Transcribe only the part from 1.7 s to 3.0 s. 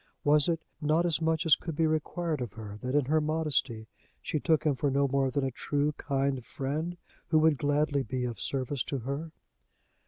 be required of her, that,